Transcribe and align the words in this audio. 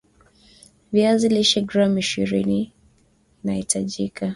viazi 0.93 1.27
lishe 1.35 1.59
gram 1.69 1.93
ishiriniitahitajika 2.03 4.25